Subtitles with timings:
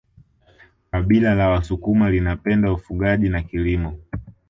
[0.91, 3.97] kabila la wasukuma linapenda ufugaji na kilimo